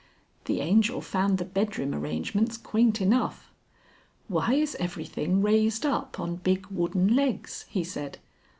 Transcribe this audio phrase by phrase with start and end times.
[0.45, 3.51] The Angel found the bedroom arrangements quaint enough.
[4.27, 8.17] "Why is everything raised up on big wooden legs?" he said.